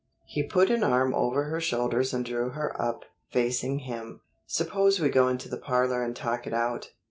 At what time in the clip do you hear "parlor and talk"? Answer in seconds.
5.57-6.47